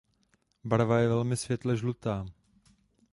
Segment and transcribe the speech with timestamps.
[0.63, 2.25] Barva je velmi světle žlutá.